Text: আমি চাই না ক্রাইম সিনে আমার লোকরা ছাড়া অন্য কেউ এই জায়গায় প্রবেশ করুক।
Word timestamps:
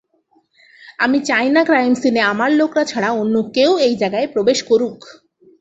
আমি 0.99 1.17
চাই 1.29 1.47
না 1.49 1.61
ক্রাইম 1.63 1.93
সিনে 2.01 2.21
আমার 2.31 2.49
লোকরা 2.59 2.83
ছাড়া 2.85 3.09
অন্য 3.21 3.35
কেউ 3.55 3.71
এই 3.85 3.93
জায়গায় 4.01 4.27
প্রবেশ 4.33 4.59
করুক। 4.63 4.99